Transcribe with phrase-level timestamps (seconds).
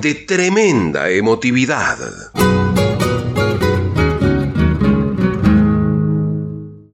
[0.00, 1.98] de tremenda emotividad.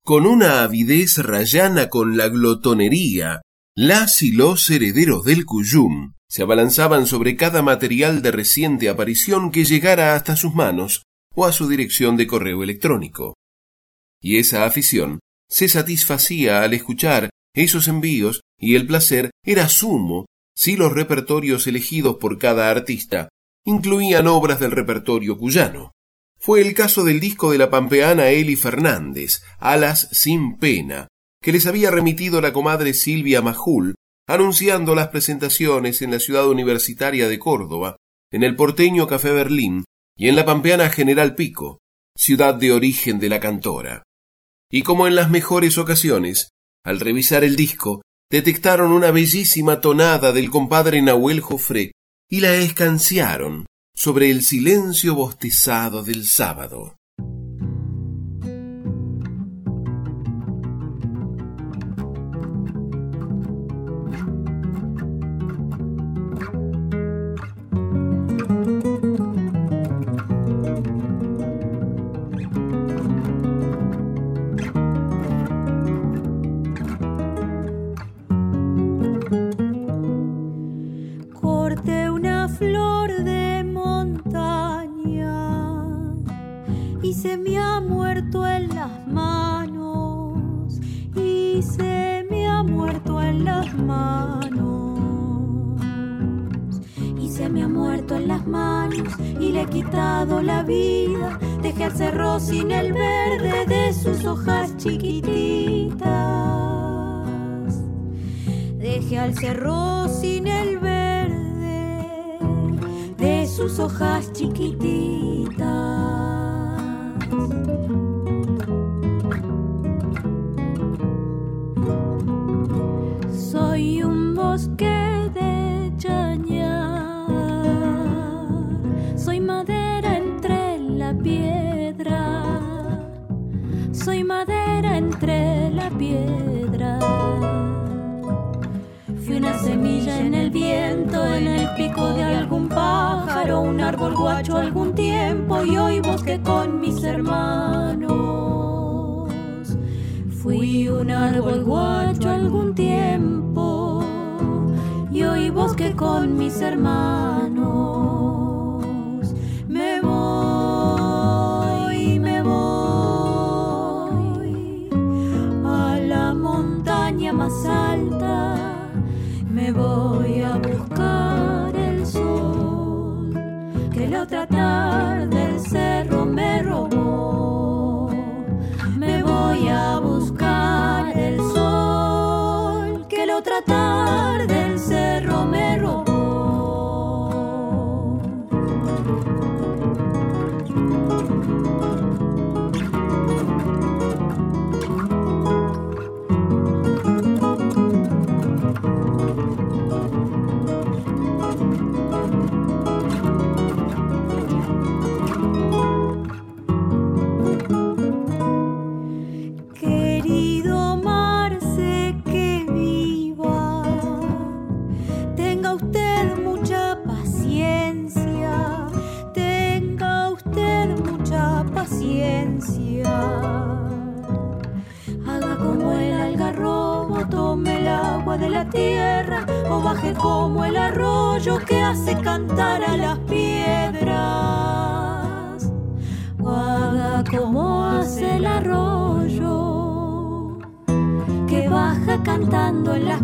[0.04, 3.42] Con una avidez rayana con la glotonería,
[3.76, 9.66] las y los herederos del Cuyum se abalanzaban sobre cada material de reciente aparición que
[9.66, 13.36] llegara hasta sus manos o a su dirección de correo electrónico.
[14.22, 20.26] Y esa afición se satisfacía al escuchar esos envíos y el placer era sumo
[20.62, 23.30] si los repertorios elegidos por cada artista
[23.66, 25.92] incluían obras del repertorio cuyano.
[26.40, 31.08] Fue el caso del disco de la pampeana Eli Fernández, Alas sin pena,
[31.42, 33.96] que les había remitido la comadre Silvia Majul,
[34.28, 37.98] anunciando las presentaciones en la ciudad universitaria de Córdoba,
[38.32, 39.84] en el porteño Café Berlín
[40.16, 41.80] y en la pampeana General Pico,
[42.16, 44.04] ciudad de origen de la cantora.
[44.72, 46.52] Y como en las mejores ocasiones,
[46.86, 51.92] al revisar el disco, detectaron una bellísima tonada del compadre Nahuel Jofré
[52.30, 56.96] y la escanciaron sobre el silencio bostezado del sábado.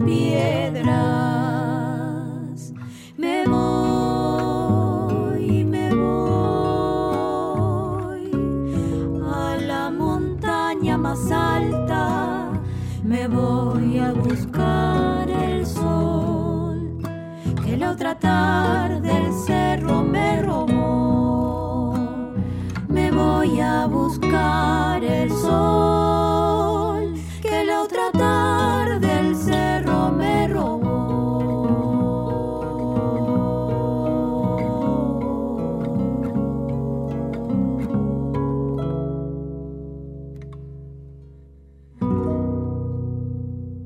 [0.07, 0.56] Yeah.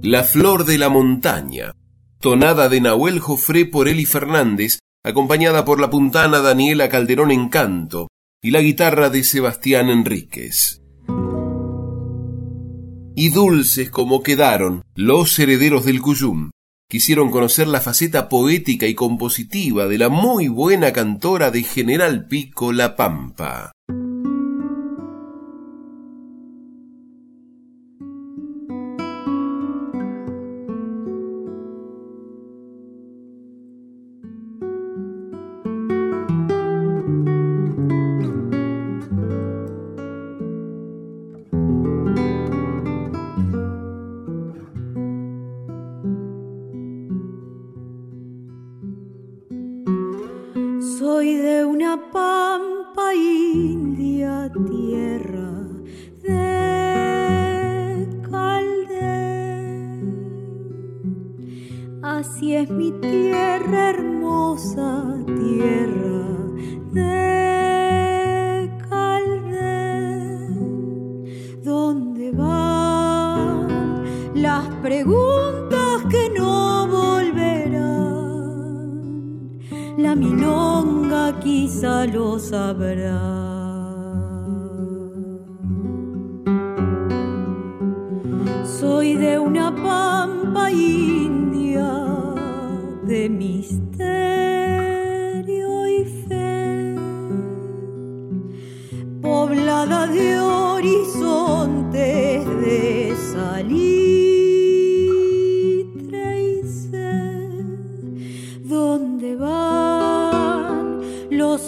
[0.04, 1.76] La flor de la montaña
[2.20, 8.08] tonada de Nahuel Jofré por Eli Fernández, acompañada por la puntana Daniela Calderón en canto
[8.42, 10.82] y la guitarra de Sebastián Enríquez.
[13.16, 16.50] Y dulces como quedaron los herederos del Cuyum,
[16.90, 22.72] quisieron conocer la faceta poética y compositiva de la muy buena cantora de General Pico
[22.72, 23.72] La Pampa.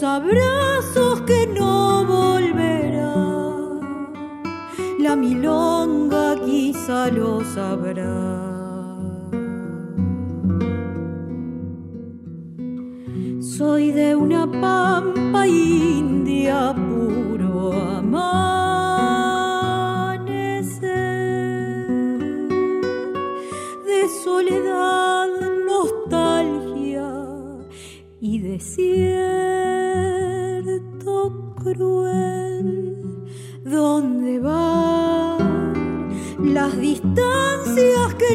[0.03, 3.15] abrazos que no volverá,
[4.99, 8.43] La milonga quizá lo sabrá.
[13.39, 15.92] Soy de una pampa y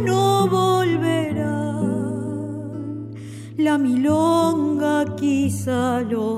[0.00, 1.48] no volverán.
[3.56, 6.37] La milonga quizá lo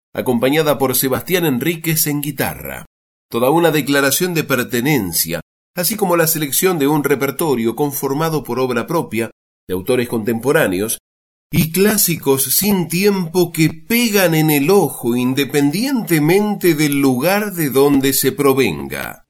[0.13, 2.85] acompañada por Sebastián Enríquez en guitarra.
[3.29, 5.41] Toda una declaración de pertenencia,
[5.75, 9.31] así como la selección de un repertorio conformado por obra propia,
[9.67, 10.97] de autores contemporáneos,
[11.51, 18.31] y clásicos sin tiempo que pegan en el ojo independientemente del lugar de donde se
[18.31, 19.25] provenga.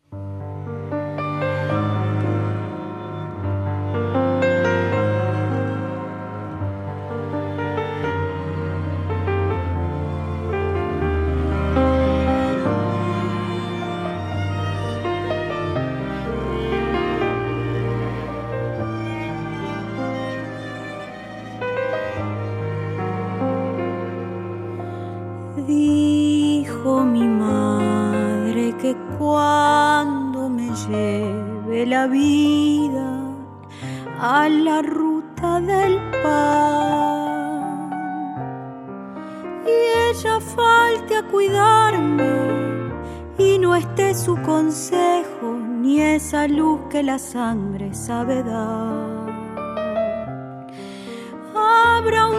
[47.22, 49.42] Sangre sabe dar.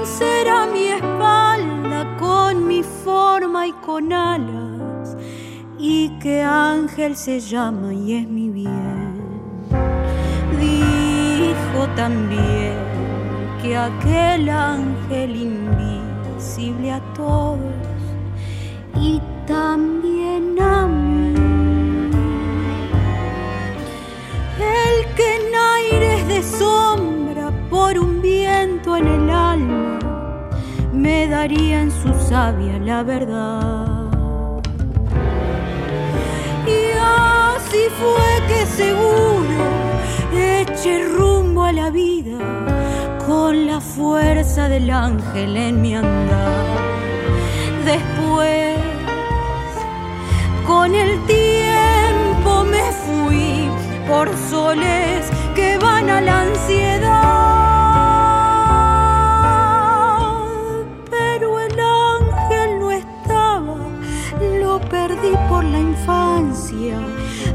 [0.02, 5.16] Un ser a mi espalda con mi forma y con alas
[5.78, 9.22] y que ángel se llama y es mi bien.
[10.58, 12.74] Dijo también
[13.60, 17.58] que aquel ángel invisible a todos
[18.96, 21.51] y también a mí.
[25.16, 29.98] Que en aires de sombra por un viento en el alma
[30.92, 34.02] me daría en su savia la verdad.
[37.56, 39.60] así fue que seguro
[40.34, 42.38] eché rumbo a la vida
[43.26, 46.66] con la fuerza del ángel en mi andar.
[47.84, 48.78] Después,
[50.66, 51.51] con el tiempo
[54.12, 55.20] por soles
[55.56, 57.62] que van a la ansiedad.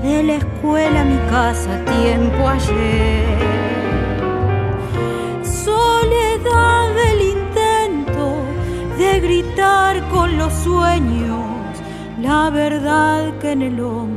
[0.04, 3.38] de la escuela a mi casa tiempo ayer.
[5.66, 8.26] Soledad del intento
[8.98, 11.46] de gritar con los sueños
[12.22, 14.17] la verdad que en el hombre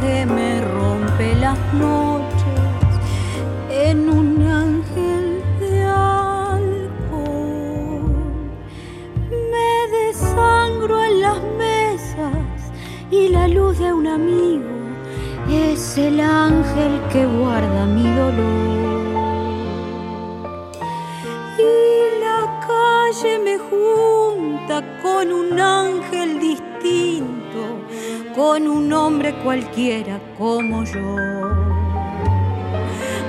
[0.00, 3.00] viaje me rompe las noches
[3.70, 7.22] en un ángel de alcohol.
[9.30, 12.72] Me desangro en las mesas
[13.10, 14.64] y la luz de un amigo
[15.50, 19.00] es el ángel que guarda mi dolor.
[21.58, 26.38] Y la calle me junta con un ángel
[28.40, 31.16] con un hombre cualquiera como yo.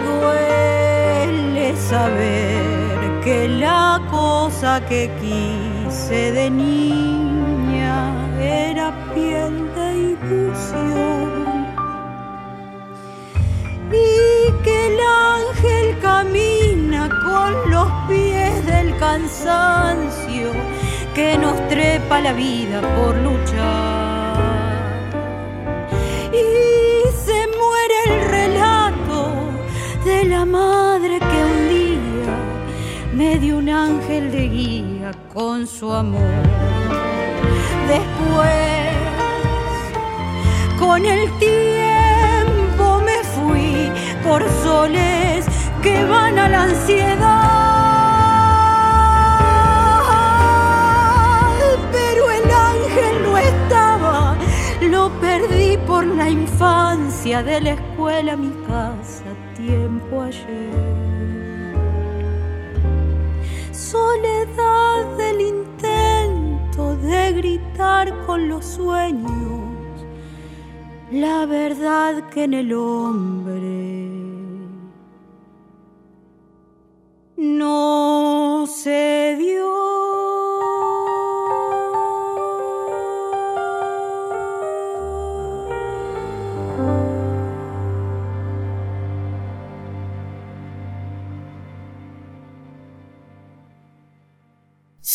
[0.05, 7.95] Duele saber que la cosa que quise de niña
[8.39, 11.29] era piel de ilusión
[13.91, 14.97] y que el
[15.35, 20.51] ángel camina con los pies del cansancio
[21.13, 24.10] que nos trepa la vida por luchar.
[30.41, 32.35] La madre que un día
[33.13, 36.41] me dio un ángel de guía con su amor.
[37.95, 38.89] Después,
[40.79, 43.91] con el tiempo me fui
[44.23, 45.45] por soles
[45.83, 47.51] que van a la ansiedad.
[51.97, 54.35] Pero el ángel no estaba,
[54.93, 58.90] lo perdí por la infancia de la escuela mi casa
[59.61, 60.71] tiempo ayer.
[63.71, 69.61] Soledad del intento de gritar con los sueños
[71.11, 74.07] la verdad que en el hombre
[77.35, 79.50] no se.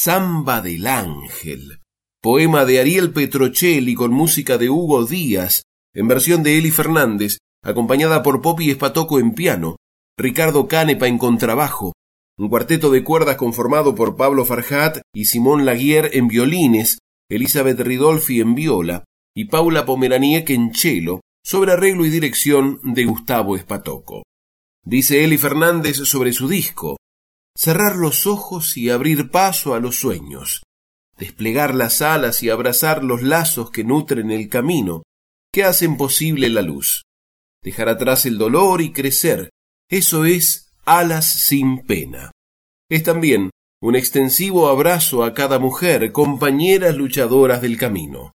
[0.06, 1.80] Samba del Ángel,
[2.22, 5.62] poema de Ariel Petrocelli con música de Hugo Díaz,
[5.96, 9.74] en versión de Eli Fernández, acompañada por Poppy Espatoco en piano,
[10.16, 11.92] Ricardo Canepa en contrabajo,
[12.38, 18.38] un cuarteto de cuerdas conformado por Pablo Farjat y Simón Laguier en violines, Elizabeth Ridolfi
[18.38, 19.02] en viola
[19.34, 24.22] y Paula Pomeraniec en cello, sobre arreglo y dirección de Gustavo Espatoco.
[24.84, 26.96] Dice Eli Fernández sobre su disco,
[27.56, 30.62] cerrar los ojos y abrir paso a los sueños,
[31.16, 35.02] desplegar las alas y abrazar los lazos que nutren el camino,
[35.52, 37.04] que hacen posible la luz.
[37.62, 39.50] Dejar atrás el dolor y crecer,
[39.88, 42.30] eso es alas sin pena.
[42.90, 48.32] Es también un extensivo abrazo a cada mujer, compañeras luchadoras del camino.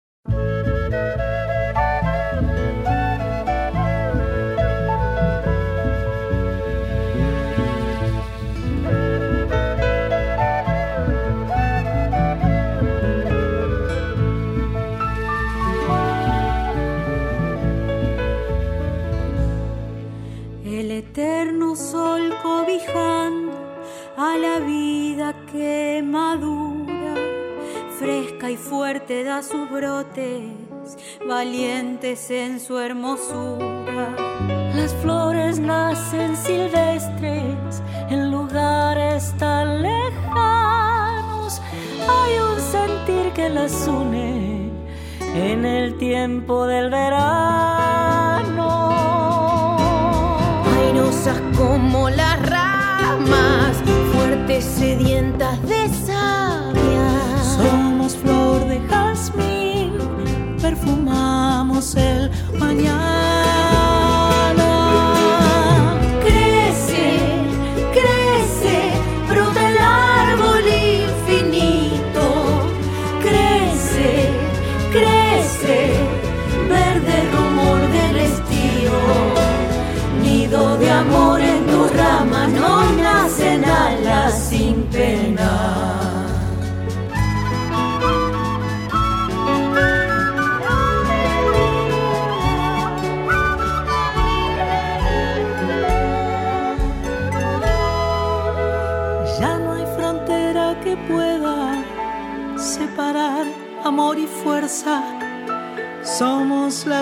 [24.23, 27.15] A la vida que madura,
[27.99, 34.15] fresca y fuerte da sus brotes, valientes en su hermosura.
[34.77, 41.63] Las flores nacen silvestres en lugares tan lejanos,
[41.99, 44.71] hay un sentir que las une
[45.35, 47.41] en el tiempo del verano
[51.57, 52.30] como las ramas, fuertes
[55.01, 57.43] sedientas de savia.
[57.57, 59.93] Somos flor de jazmín,
[60.61, 63.00] perfumamos el mañana.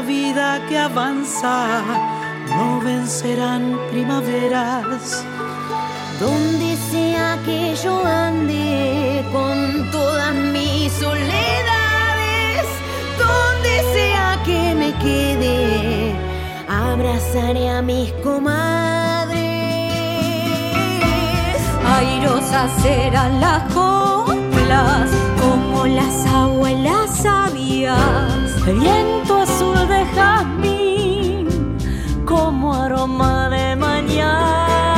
[0.03, 1.83] Vida que avanza
[2.57, 5.25] no vencerán primaveras.
[6.21, 12.67] Donde sea que yo ande con todas mis soledades,
[13.19, 16.17] donde sea que me quede,
[16.69, 19.39] abrazaré a mis comadres.
[21.99, 25.09] Airosas serán las coplas,
[25.41, 31.77] como las abuelas sabias, viento azul de jazmín
[32.25, 34.98] como aroma de mañana.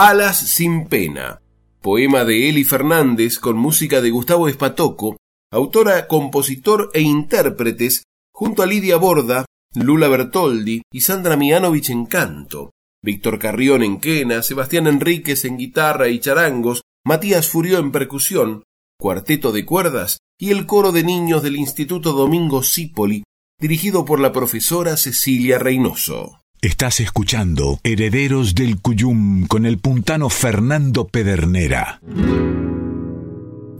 [0.00, 1.40] Alas sin pena,
[1.82, 5.16] poema de Eli Fernández con música de Gustavo Espatoco,
[5.50, 12.70] autora, compositor e intérpretes, junto a Lidia Borda, Lula Bertoldi y Sandra Mianovich en canto,
[13.02, 18.62] Víctor Carrión en quena, Sebastián Enríquez en guitarra y charangos, Matías Furió en percusión,
[19.00, 23.22] cuarteto de cuerdas y el coro de niños del Instituto Domingo Cipoli,
[23.60, 26.40] dirigido por la profesora Cecilia Reynoso.
[26.60, 32.00] Estás escuchando Herederos del Cuyum con el puntano Fernando Pedernera.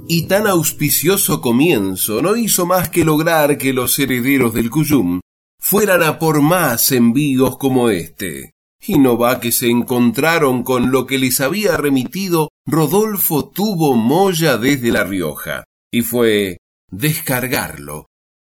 [0.07, 5.21] Y tan auspicioso comienzo no hizo más que lograr que los herederos del Cuyum
[5.61, 8.53] fueran a por más envíos como este.
[8.81, 14.57] Y no va que se encontraron con lo que les había remitido Rodolfo Tubo Moya
[14.57, 16.59] desde La Rioja, y fue
[16.91, 18.07] descargarlo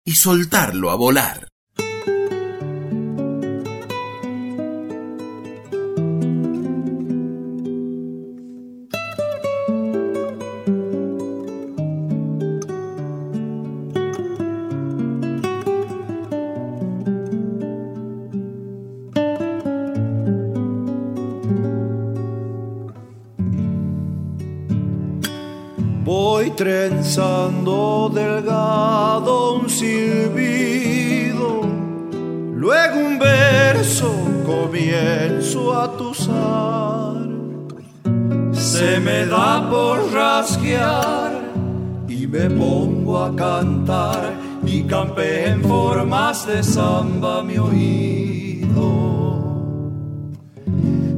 [0.05, 1.47] y soltarlo a volar.
[26.55, 31.61] Trenzando delgado un silbido,
[32.55, 34.11] luego un verso
[34.45, 37.17] comienzo a tusar.
[38.51, 41.41] Se me da por rasguear
[42.07, 44.33] y me pongo a cantar
[44.65, 48.93] y campé en formas de samba mi oído.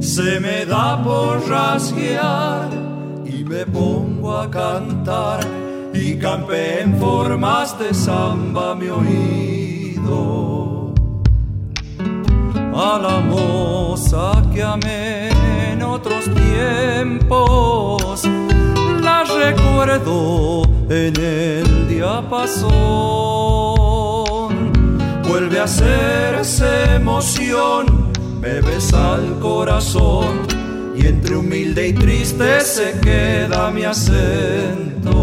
[0.00, 2.95] Se me da por rasguear
[3.48, 5.40] me pongo a cantar
[5.94, 10.92] y campé en formas de samba mi oído.
[12.74, 15.30] A la moza que amé
[15.70, 18.22] en otros tiempos,
[19.00, 22.74] la recuerdo en el diapasón.
[25.28, 30.55] Vuelve a esa emoción, me besa el corazón
[30.96, 35.16] y entre humilde y triste se queda mi acento.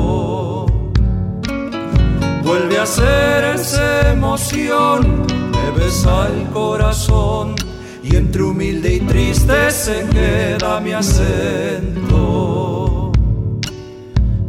[2.43, 7.55] Vuelve a ser esa emoción, me besa el corazón
[8.03, 12.13] y entre humilde y triste se queda mi acento.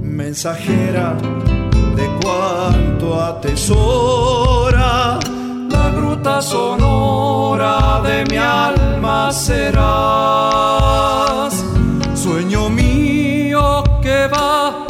[0.02, 1.16] Mensajera
[1.96, 5.18] de cuanto atesora
[5.70, 7.23] la gruta sonora
[7.54, 9.84] de mi alma serás.
[12.14, 14.84] Sueño mío que va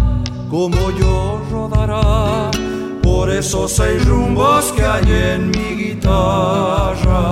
[0.50, 2.50] como yo rodará
[3.02, 7.26] por esos seis rumbos que hay en mi guitarra.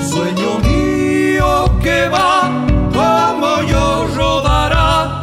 [0.00, 2.48] Sueño mío que va
[2.92, 5.20] como yo rodará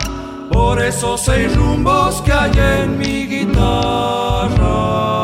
[0.51, 5.14] por esos seis rumbos que hay en mi guitarra.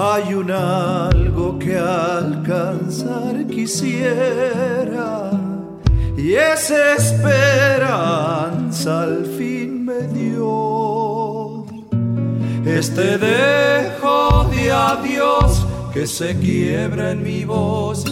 [0.00, 5.32] Hay un algo que alcanzar quisiera
[6.16, 11.66] y esa esperanza al fin me dio.
[12.64, 18.04] Este dejo de adiós que se quiebra en mi voz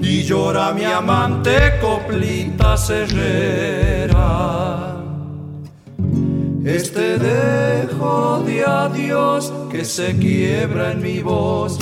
[0.00, 4.22] y llora mi amante coplita cerrera.
[6.64, 11.78] Este dejo de adiós que se quiebra en mi voz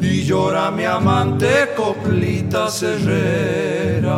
[0.00, 4.14] y llora mi amante coplita cerrera.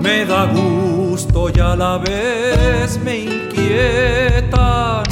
[0.00, 5.02] Me da gusto y a la vez me inquietan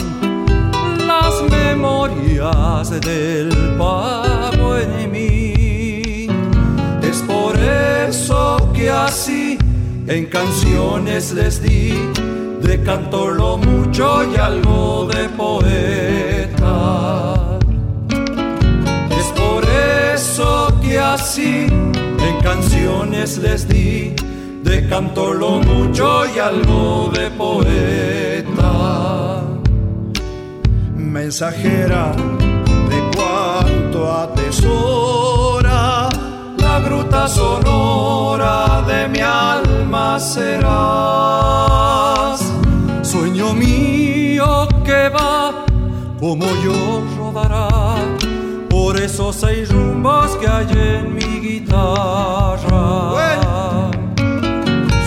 [1.09, 6.29] las memorias del pago en mí.
[7.03, 9.59] Es por eso que así
[10.07, 12.14] en canciones les di
[12.65, 16.57] de cantor lo mucho y algo de poeta.
[19.11, 19.65] Es por
[20.15, 24.15] eso que así en canciones les di
[24.63, 28.73] de cantor lo mucho y algo de poeta.
[30.97, 32.13] Mensajera
[32.91, 36.09] de cuanto atesora
[36.59, 41.35] la gruta sonora de mi alma serás
[43.35, 45.67] Sueño mío que va
[46.21, 47.97] como yo rodará
[48.71, 52.61] por esos seis rumbos que hay en mi guitarra.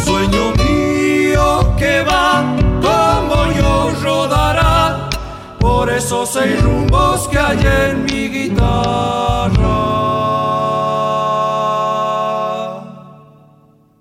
[0.04, 2.44] Sueño mío que va
[2.82, 5.10] como yo rodará
[5.58, 9.77] por esos seis rumbos que hay en mi guitarra.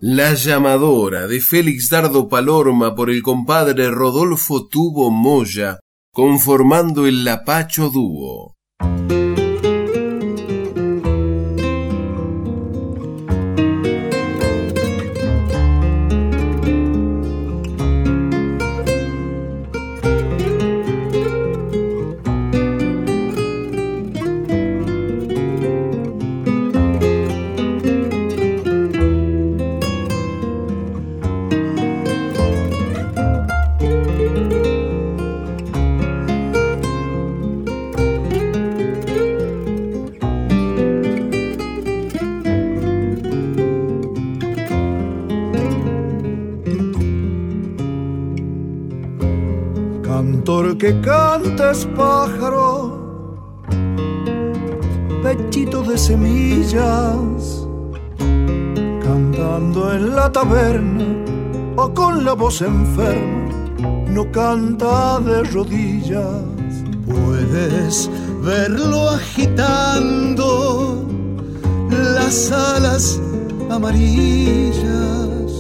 [0.09, 5.81] La llamadora de Félix Dardo Palorma por el compadre Rodolfo Tubo Moya,
[6.13, 8.55] conformando el Lapacho Dúo.
[62.47, 62.63] Voz
[64.15, 66.45] no canta de rodillas.
[67.05, 68.09] Puedes
[68.41, 71.05] verlo agitando
[71.91, 73.21] las alas
[73.69, 75.51] amarillas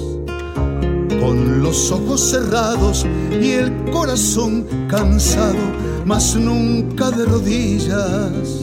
[1.20, 5.64] con los ojos cerrados y el corazón cansado,
[6.05, 8.61] mas nunca de rodillas,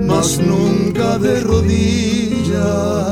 [0.00, 3.04] mas nunca de rodillas.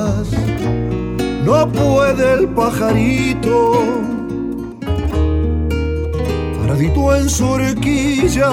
[1.53, 3.85] No puede el pajarito,
[6.59, 8.51] paradito en su horquilla,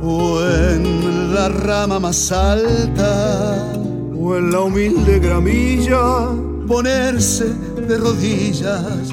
[0.00, 3.72] o en la rama más alta,
[4.16, 6.28] o en la humilde gramilla,
[6.68, 7.46] ponerse
[7.88, 9.12] de rodillas.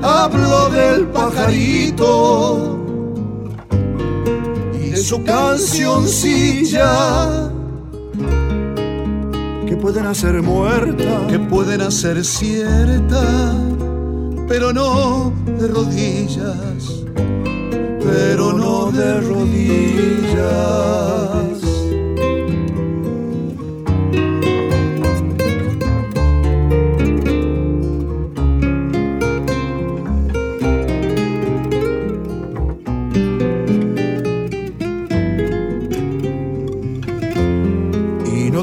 [0.00, 2.78] Hablo del pajarito
[4.82, 7.45] y de su cancioncilla
[9.76, 13.54] que pueden hacer muerta, que pueden hacer cierta,
[14.48, 17.04] pero no de rodillas,
[18.02, 20.16] pero no de rodillas.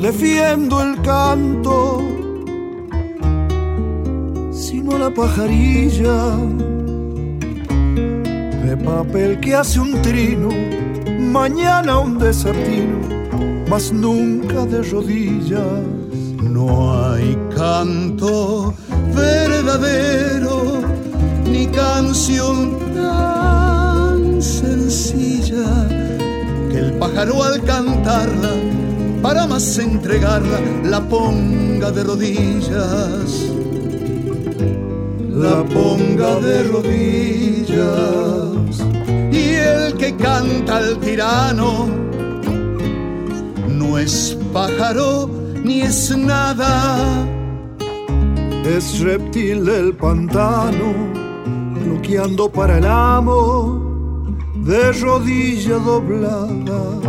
[0.03, 2.01] Defiendo el canto,
[4.51, 6.35] sino la pajarilla
[8.65, 10.49] de papel que hace un trino,
[11.21, 12.99] mañana un desatino,
[13.69, 15.81] mas nunca de rodillas.
[16.41, 16.67] No
[17.01, 18.73] hay canto
[19.15, 20.81] verdadero,
[21.49, 25.87] ni canción tan sencilla
[26.69, 28.83] que el pájaro al cantarla
[29.23, 33.49] para más entregarla la ponga de rodillas.
[35.29, 37.79] La ponga de rodillas.
[39.31, 41.88] Y el que canta al tirano
[43.69, 45.29] no es pájaro
[45.63, 47.25] ni es nada.
[48.65, 50.93] Es reptil del pantano,
[51.81, 57.03] bloqueando para el amo de rodilla doblada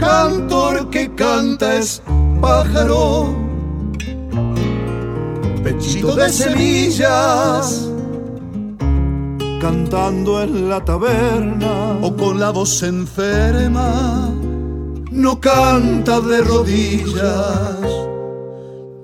[0.00, 2.02] cantor que canta es
[2.40, 3.36] pájaro,
[5.62, 7.88] pechito de semillas,
[9.60, 11.98] cantando en la taberna.
[12.02, 14.30] O con la voz enferma,
[15.10, 17.78] no canta de rodillas,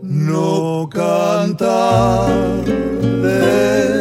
[0.03, 2.27] no canta
[3.23, 3.96] de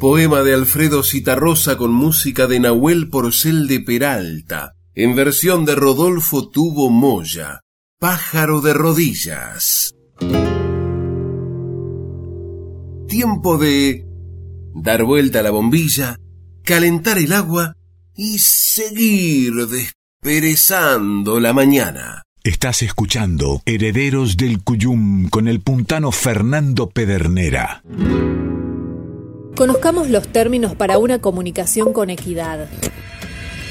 [0.00, 6.48] Poema de Alfredo Citarrosa con música de Nahuel Porcel de Peralta, en versión de Rodolfo
[6.48, 7.60] Tubo Moya,
[7.98, 9.94] Pájaro de Rodillas.
[13.08, 14.06] Tiempo de
[14.74, 16.16] dar vuelta a la bombilla,
[16.64, 17.74] calentar el agua
[18.16, 22.22] y seguir desperezando la mañana.
[22.42, 27.82] Estás escuchando Herederos del Cuyum con el puntano Fernando Pedernera.
[29.56, 32.68] Conozcamos los términos para una comunicación con equidad.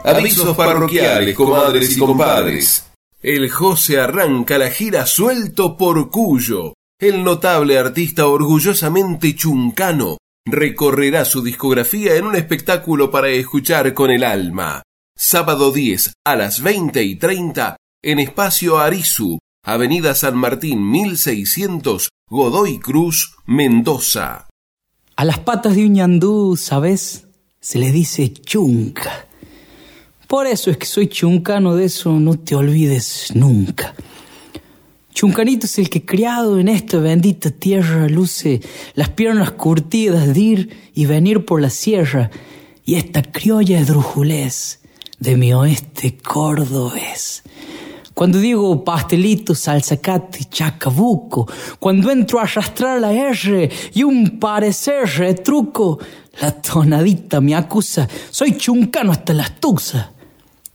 [0.05, 2.91] Avisos parroquiales, comadres y compadres.
[3.23, 6.75] El José arranca la gira suelto por Cuyo.
[7.01, 14.23] El notable artista orgullosamente chuncano recorrerá su discografía en un espectáculo para escuchar con el
[14.23, 14.83] alma
[15.17, 22.79] sábado 10 a las 20 y 30 en Espacio Arizu, Avenida San Martín 1600, Godoy
[22.79, 24.47] Cruz, Mendoza.
[25.17, 27.27] A las patas de un ñandú, ¿sabes?
[27.61, 29.27] Se le dice chunca.
[30.29, 33.95] Por eso es que soy chuncano, de eso no te olvides nunca.
[35.15, 38.61] Chuncanito es el que criado en esta bendita tierra luce
[38.95, 42.31] las piernas curtidas de ir y venir por la sierra
[42.85, 44.81] y esta criolla drujulés
[45.19, 47.43] de mi oeste cordobés.
[48.15, 51.47] Cuando digo pastelito, salsacate, chacabuco,
[51.79, 55.99] cuando entro a arrastrar la R y un parecer retruco,
[56.41, 60.09] la tonadita me acusa, soy chuncano hasta las tuxas.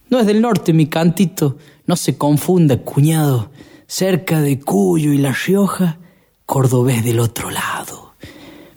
[0.08, 3.50] No es del norte mi cantito, no se confunda, cuñado,
[3.86, 5.98] cerca de Cuyo y La Rioja,
[6.46, 8.01] cordobés del otro lado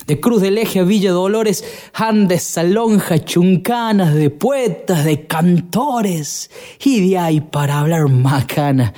[0.08, 1.64] de Cruz del Eje a Villa Dolores,
[1.94, 6.52] han de salonja chuncanas, de poetas, de cantores,
[6.84, 8.94] y de ahí para hablar macana.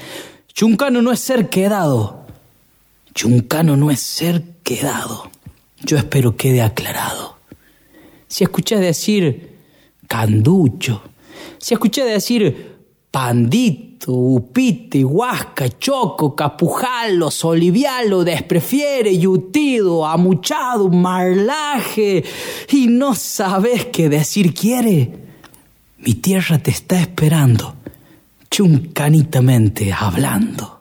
[0.54, 2.26] Chuncano no es ser quedado,
[3.14, 5.30] chuncano no es ser quedado.
[5.84, 7.38] Yo espero quede aclarado.
[8.28, 9.58] Si escuché decir
[10.08, 11.02] canducho,
[11.60, 12.76] si escuché decir
[13.12, 22.24] pandito, upite, huasca, choco, capujalo, solivialo, desprefiere, yutido, amuchado, marlaje,
[22.72, 25.12] y no sabes qué decir quiere,
[25.98, 27.76] mi tierra te está esperando,
[28.50, 30.77] chuncanitamente hablando.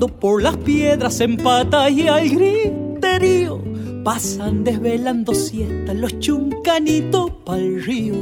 [0.00, 3.60] Por las piedras en pata y al griterío.
[4.02, 8.14] Pasan desvelando siestas los chuncanitos pa'l río.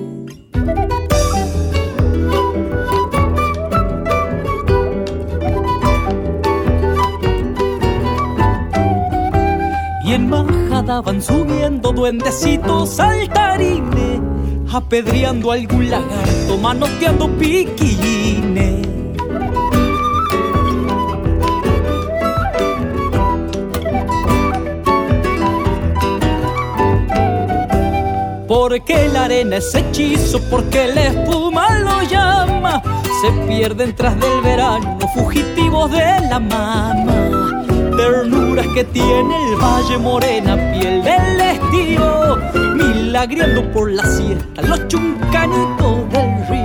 [10.05, 14.21] Y en majada van subiendo duendecitos saltarines,
[14.73, 18.40] apedreando algún lagarto, manoteando piquillines.
[28.51, 32.83] Porque la arena es hechizo, porque la espuma lo llama.
[33.23, 37.65] Se pierden tras del verano, fugitivos de la mama.
[37.97, 42.39] Ternuras que tiene el valle morena, piel del estío.
[42.75, 46.60] Milagriando por la siesta, los chuncanitos del río.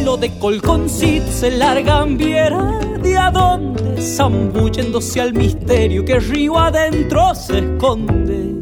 [0.00, 7.58] Vuelo de colconcit se largan viera de adonde, zambulléndose al misterio que río adentro se
[7.58, 8.54] esconde.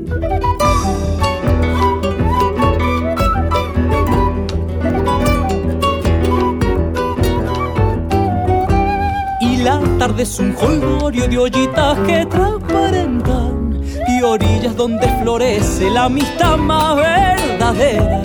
[9.40, 16.04] Y la tarde es un jolgorio de ollitas que transparentan y orillas donde florece la
[16.04, 18.22] amistad más verdadera.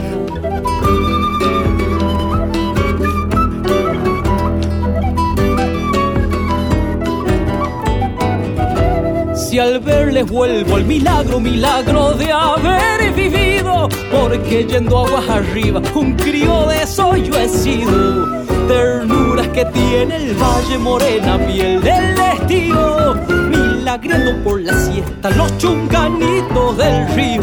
[9.53, 16.15] Si al verles vuelvo el milagro, milagro de haber vivido, porque yendo aguas arriba, un
[16.15, 18.45] crío de eso yo sido.
[18.67, 23.13] Ternuras que tiene el valle morena, piel del estío,
[23.51, 27.41] milagriendo por la siesta los chunganitos del río.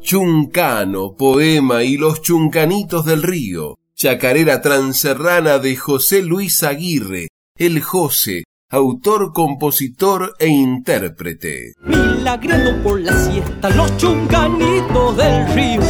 [0.00, 3.76] Chuncano, poema y los chuncanitos del río.
[3.94, 7.28] Chacarera transerrana de José Luis Aguirre,
[7.58, 8.44] el José,
[8.74, 11.74] autor, compositor e intérprete.
[11.84, 15.80] Milagriendo por la siesta los chunganitos del río.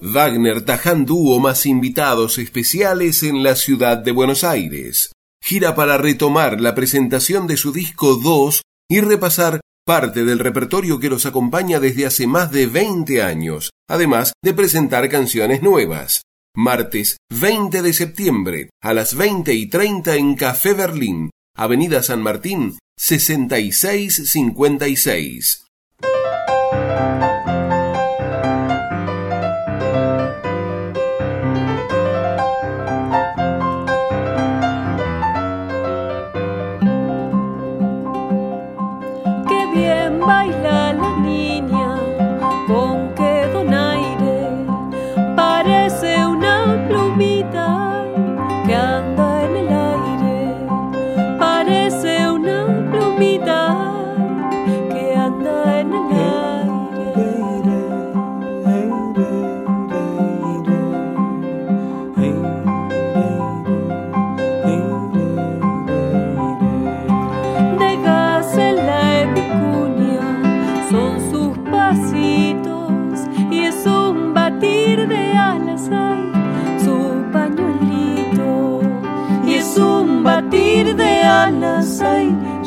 [0.00, 5.12] Wagner Taján Dúo más invitados especiales en la ciudad de Buenos Aires.
[5.42, 11.10] Gira para retomar la presentación de su disco 2 y repasar parte del repertorio que
[11.10, 16.22] los acompaña desde hace más de 20 años, además de presentar canciones nuevas.
[16.56, 22.78] Martes 20 de septiembre a las 20 y 30 en Café Berlín, Avenida San Martín,
[22.96, 25.66] 6656.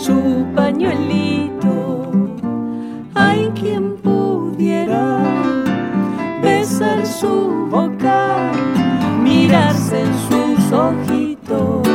[0.07, 2.11] Su pañuelito.
[3.13, 5.21] Ay, quien pudiera
[6.41, 8.51] besar su boca,
[9.21, 11.87] mirarse en sus ojitos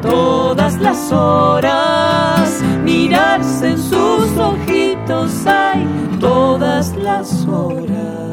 [0.00, 5.86] todas las horas, mirarse en sus ojitos, ay,
[6.20, 8.31] todas las horas.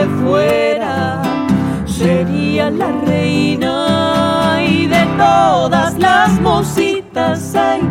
[0.00, 1.20] Se fuera,
[1.84, 7.82] sería la reina, y de todas las mositas hay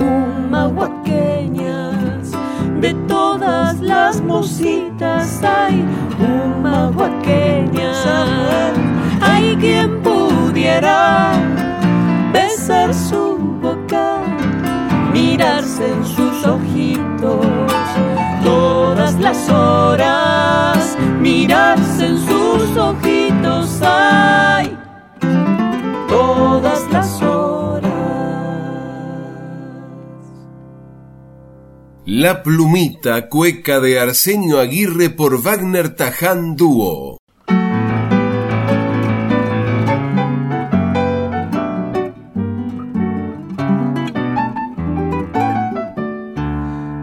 [0.00, 2.32] humahuaqueñas,
[2.80, 5.84] de todas las mositas hay
[6.18, 8.06] humahuaqueñas.
[9.20, 11.32] Hay quien pudiera
[12.32, 14.22] besar su boca,
[15.12, 17.44] mirarse en sus ojitos
[18.42, 24.76] todas las horas, mirarse en sus ojitos, ay,
[26.08, 27.92] todas las horas.
[32.04, 37.18] La plumita cueca de Arsenio Aguirre por Wagner Taján Dúo.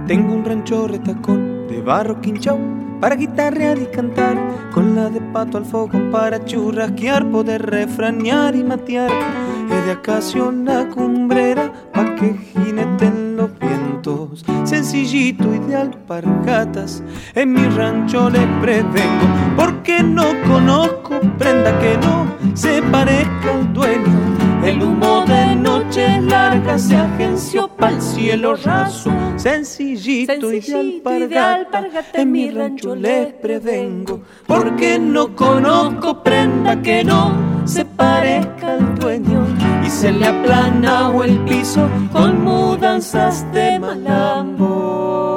[0.07, 4.37] Tengo un rancho retacón de barro quinchao para guitarrear y cantar,
[4.73, 9.11] con la de pato al fogón para churrasquear, poder refranear y matear.
[9.69, 17.03] Es de acacio una cumbrera pa' que jineten los vientos, sencillito y de alpargatas.
[17.33, 24.35] En mi rancho les prevengo, porque no conozco prenda que no se parezca al dueño.
[24.63, 32.31] El humo de noches largas se agenció pa'l cielo raso, sencillito, y de alpargata, en
[32.31, 37.31] mi rancho les prevengo, porque no conozco prenda que no
[37.65, 39.45] se parezca al dueño
[39.85, 45.34] y se le aplana o el piso con mudanzas de malambo.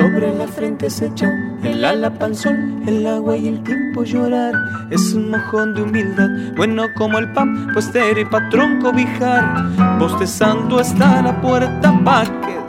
[0.00, 1.26] Sobre la frente se echó
[1.62, 4.54] el ala pa'l sol, el agua y el tiempo llorar.
[4.90, 9.98] Es un mojón de humildad, bueno como el pan, pues y patrón cobijar.
[9.98, 12.24] Bostezando está la puerta pa'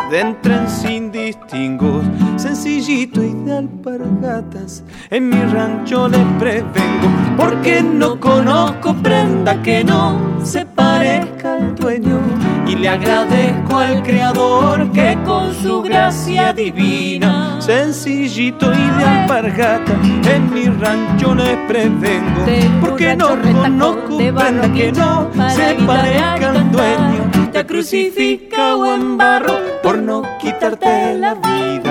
[0.09, 2.03] que entren sin distingos.
[2.41, 10.17] Sencillito y de alpargatas, en mi rancho les prevengo, porque no conozco prenda que no
[10.43, 12.19] se parezca al dueño.
[12.67, 19.93] Y le agradezco al creador que con su gracia divina, sencillito y de alpargata,
[20.33, 22.41] en mi rancho les prevengo,
[22.81, 27.31] porque no conozco prenda que no se parezca al dueño.
[27.51, 31.90] Te crucifica o en barro por no quitarte la vida.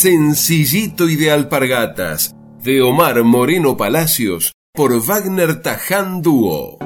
[0.00, 2.34] Sencillito y de alpargatas,
[2.64, 6.78] de Omar Moreno Palacios, por Wagner Taján Dúo.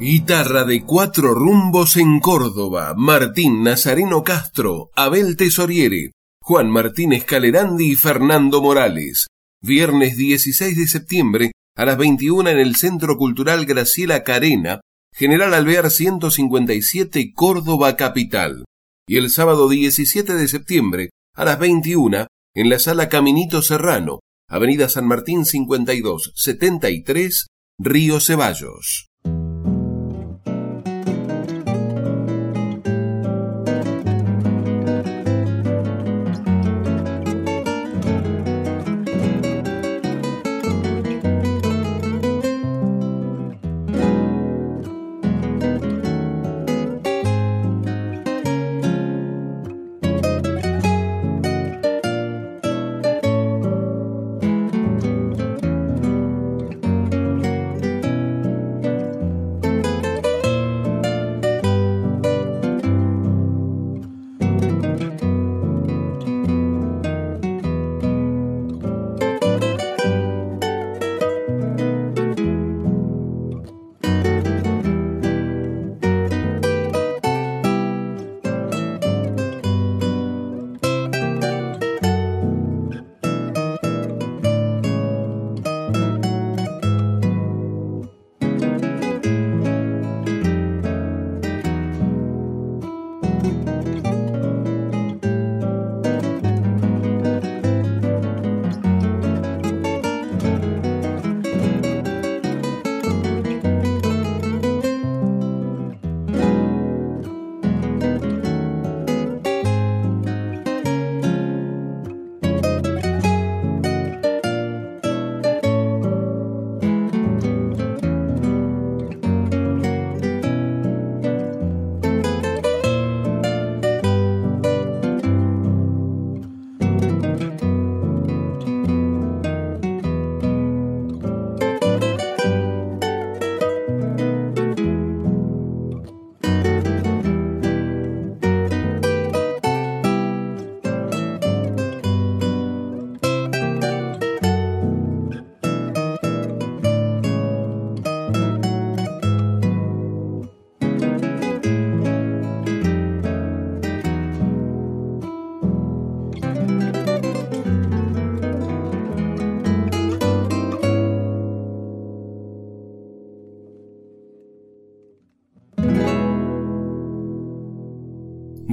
[0.00, 7.94] Guitarra de cuatro rumbos en Córdoba, Martín Nazareno Castro, Abel Tesoriere, Juan Martínez Calerandi y
[7.94, 9.26] Fernando Morales.
[9.60, 14.80] Viernes 16 de septiembre a las 21 en el Centro Cultural Graciela Carena,
[15.18, 18.64] General Alvear 157, Córdoba Capital.
[19.08, 24.88] Y el sábado 17 de septiembre a las 21 en la Sala Caminito Serrano, Avenida
[24.88, 27.48] San Martín 52, 73,
[27.80, 29.07] Río Ceballos.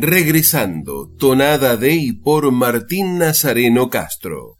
[0.08, 4.55] Regresando, tonada de y por Martín Nazareno Castro.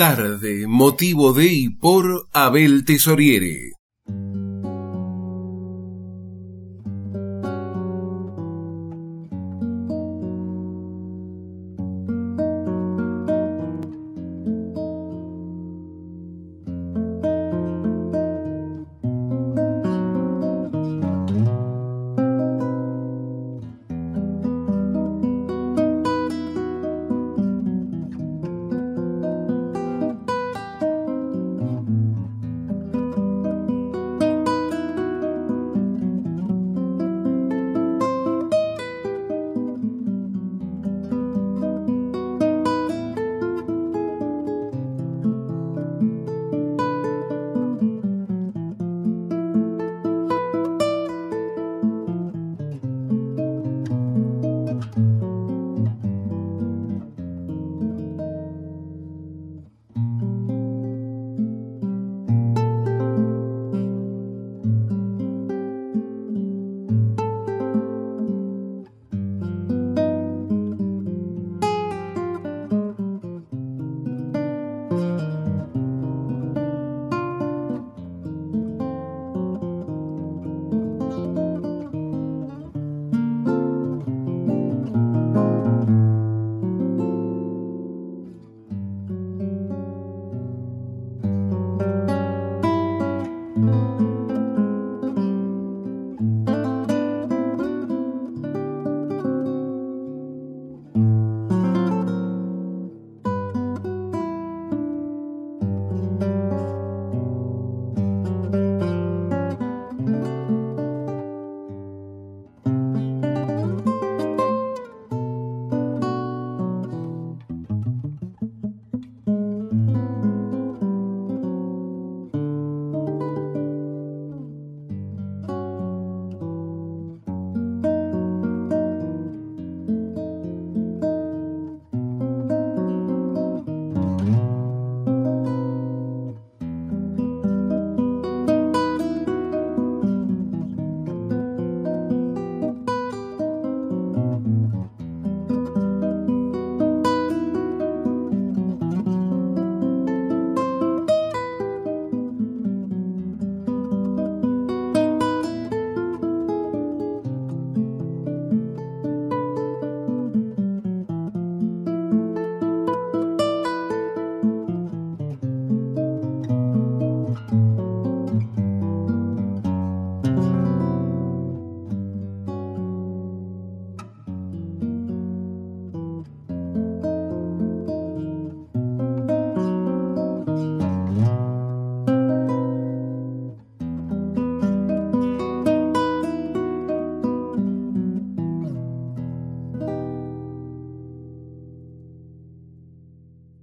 [0.00, 3.79] Tarde, motivo de y por Abel Tesoriere.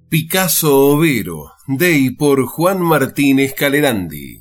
[0.10, 4.40] Picasso Overo, de por Juan Martínez Calerandi.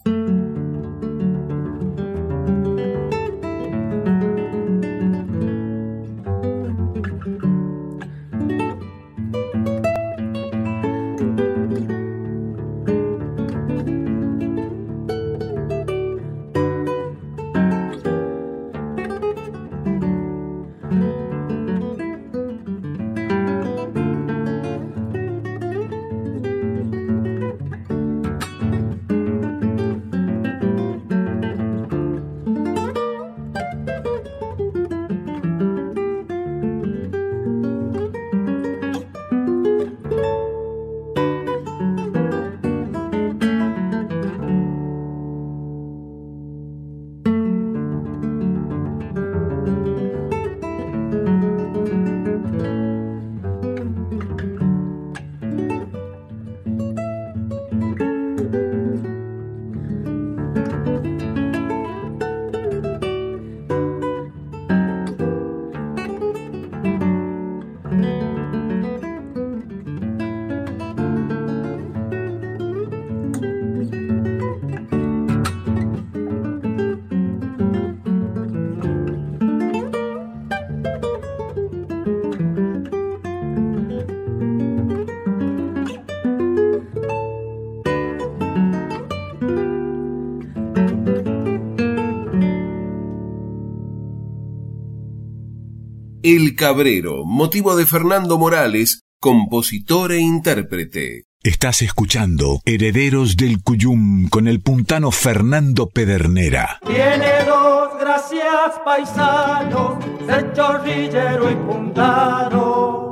[96.67, 101.27] Cabrero, motivo de Fernando Morales, compositor e intérprete.
[101.45, 106.81] Estás escuchando Herederos del Cuyum con el puntano Fernando Pedernera.
[106.85, 113.07] Tiene dos gracias paisanos, de chorrillero y puntano.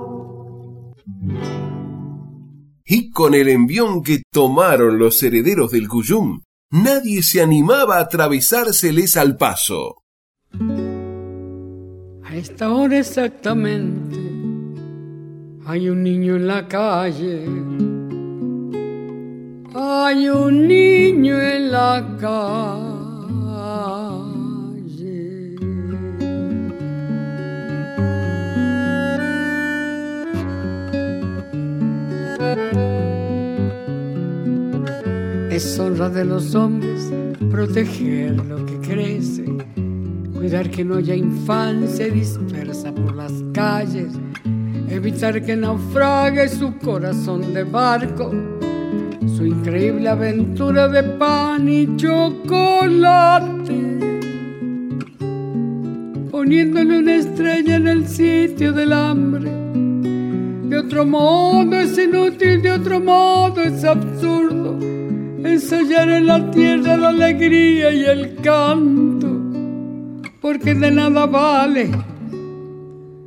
[2.84, 6.40] Y con el envión que tomaron los herederos del Cuyum,
[6.72, 10.02] nadie se animaba a atravesárseles al paso.
[12.34, 14.18] Esta hora exactamente
[15.66, 17.44] hay un niño en la calle
[19.74, 22.74] hay un niño en la calle.
[35.50, 37.12] Es honra de los hombres
[37.50, 39.44] proteger lo que crece,
[40.44, 44.12] cuidar que no haya infancia dispersa por las calles,
[44.90, 48.30] evitar que naufrague su corazón de barco
[49.34, 53.48] su increíble aventura de pan y chocolate,
[56.30, 59.50] poniéndole una estrella en el sitio del hambre.
[60.68, 64.78] De otro modo es inútil, de otro modo es absurdo
[65.54, 69.33] ensayar en la tierra la alegría y el canto,
[70.44, 71.90] porque de nada vale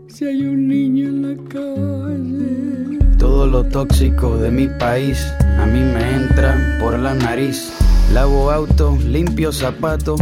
[0.07, 3.17] si hay un niño en la calle.
[3.17, 5.25] Todo lo tóxico de mi país
[5.57, 7.73] a mí me entra por la nariz.
[8.13, 10.21] Lavo auto, limpio zapatos,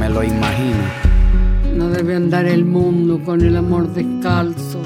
[0.01, 0.83] me lo imagino.
[1.75, 4.81] No debe andar el mundo con el amor descalzo,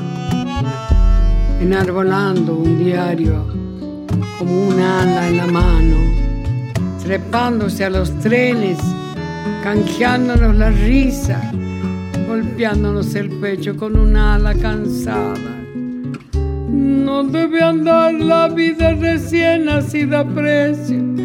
[1.62, 3.46] enarbolando un diario
[4.38, 5.96] como un ala en la mano,
[7.02, 8.78] trepándose a los trenes,
[9.64, 11.50] canjeándonos la risa,
[12.28, 15.54] golpeándonos el pecho con un ala cansada.
[16.74, 21.25] No debe andar la vida recién nacida a precio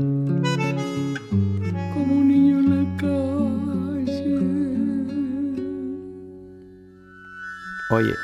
[7.91, 8.15] Oye,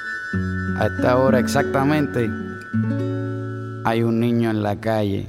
[0.77, 2.29] a esta hora exactamente
[3.83, 5.25] hay un niño en la calle.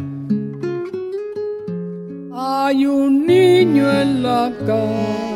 [2.32, 5.28] Hay un niño en la calle.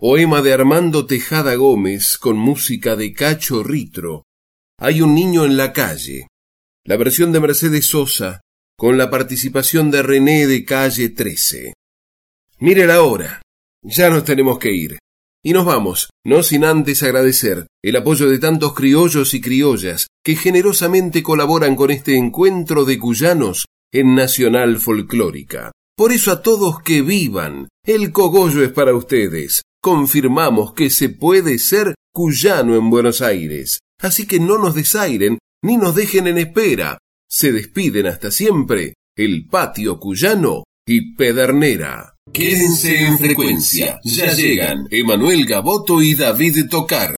[0.00, 4.24] Poema de Armando Tejada Gómez con música de Cacho Ritro.
[4.78, 6.28] Hay un niño en la calle.
[6.84, 8.43] La versión de Mercedes Sosa
[8.76, 11.74] con la participación de René de Calle 13.
[12.58, 13.42] Mire la hora.
[13.82, 14.98] Ya nos tenemos que ir.
[15.44, 20.36] Y nos vamos, no sin antes agradecer el apoyo de tantos criollos y criollas que
[20.36, 25.70] generosamente colaboran con este encuentro de cuyanos en Nacional Folclórica.
[25.96, 29.62] Por eso a todos que vivan, el cogollo es para ustedes.
[29.82, 33.80] Confirmamos que se puede ser cuyano en Buenos Aires.
[34.00, 36.98] Así que no nos desairen ni nos dejen en espera.
[37.36, 42.14] Se despiden hasta siempre el patio cuyano y Pedernera.
[42.32, 43.98] Quédense en frecuencia.
[44.04, 47.10] Ya llegan Emanuel Gaboto y David Tocar.